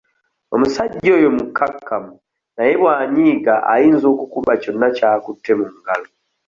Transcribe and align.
Omusajja 0.55 1.09
oyo 1.19 1.29
mukkakkamu 1.37 2.13
naye 2.55 2.73
bw'anyiiga 2.81 3.53
ayinza 3.73 4.05
okukuba 4.13 4.51
kyonna 4.61 4.87
ky'akutte 4.95 5.51
mu 5.59 5.65
ngalo. 5.77 6.07